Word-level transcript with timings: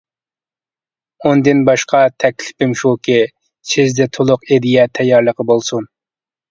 ئۇندىن 1.27 1.61
باشقا 1.67 2.01
تەكلىپىم 2.25 2.73
شۇكى، 2.81 3.21
سىزدە 3.75 4.11
تولۇق 4.19 4.53
ئىدىيە 4.53 4.93
تەييارلىقى 5.01 5.53
بولسۇن. 5.55 5.93